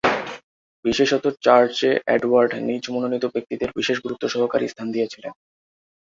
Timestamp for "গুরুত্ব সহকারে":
4.01-4.65